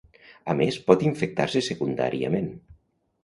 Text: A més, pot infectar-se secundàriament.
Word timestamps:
A 0.51 0.55
més, 0.61 0.77
pot 0.87 1.03
infectar-se 1.09 1.63
secundàriament. 1.69 2.49